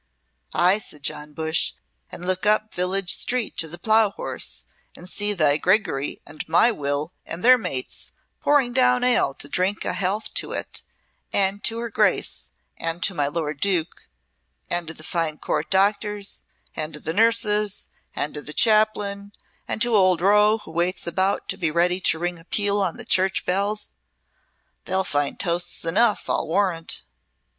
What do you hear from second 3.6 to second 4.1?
the Plough